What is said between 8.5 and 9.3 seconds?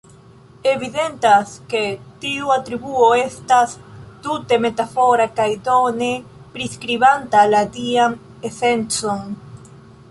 esencon.